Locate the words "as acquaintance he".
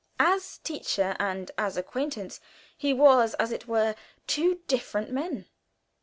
1.59-2.91